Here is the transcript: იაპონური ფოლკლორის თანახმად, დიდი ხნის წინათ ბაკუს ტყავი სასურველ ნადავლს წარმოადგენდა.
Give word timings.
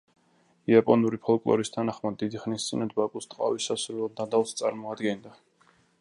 იაპონური 0.71 1.19
ფოლკლორის 1.27 1.71
თანახმად, 1.75 2.17
დიდი 2.23 2.41
ხნის 2.45 2.65
წინათ 2.71 2.95
ბაკუს 3.01 3.31
ტყავი 3.35 3.65
სასურველ 3.67 4.11
ნადავლს 4.23 4.57
წარმოადგენდა. 4.63 5.41